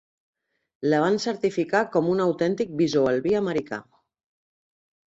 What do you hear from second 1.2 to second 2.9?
certificar com un autèntic